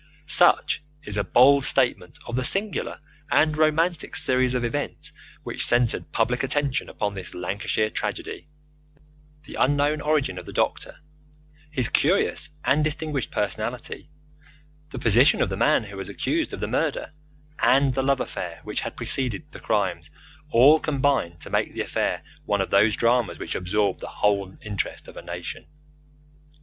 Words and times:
Such 0.25 0.81
is 1.03 1.15
a 1.15 1.23
bald 1.23 1.63
statement 1.63 2.17
of 2.25 2.35
the 2.35 2.43
singular 2.43 2.99
and 3.29 3.55
romantic 3.55 4.15
series 4.15 4.55
of 4.55 4.63
events 4.63 5.13
which 5.43 5.63
centred 5.63 6.11
public 6.11 6.41
attention 6.41 6.89
upon 6.89 7.13
this 7.13 7.35
Lancashire 7.35 7.91
tragedy. 7.91 8.47
The 9.43 9.53
unknown 9.53 10.01
origin 10.01 10.39
of 10.39 10.47
the 10.47 10.53
doctor, 10.53 10.97
his 11.69 11.87
curious 11.87 12.49
and 12.65 12.83
distinguished 12.83 13.29
personality, 13.29 14.09
the 14.89 14.97
position 14.97 15.39
of 15.39 15.49
the 15.49 15.55
man 15.55 15.83
who 15.83 15.97
was 15.97 16.09
accused 16.09 16.51
of 16.51 16.61
the 16.61 16.67
murder, 16.67 17.13
and 17.59 17.93
the 17.93 18.01
love 18.01 18.19
affair 18.21 18.61
which 18.63 18.79
had 18.81 18.97
preceded 18.97 19.51
the 19.51 19.59
crimes 19.59 20.09
all 20.49 20.79
combined 20.79 21.41
to 21.41 21.51
make 21.51 21.75
the 21.75 21.81
affair 21.81 22.23
one 22.45 22.59
of 22.61 22.71
those 22.71 22.95
dramas 22.95 23.37
which 23.37 23.53
absorb 23.53 23.99
the 23.99 24.07
whole 24.07 24.57
interest 24.63 25.07
of 25.07 25.15
a 25.15 25.21
nation. 25.21 25.67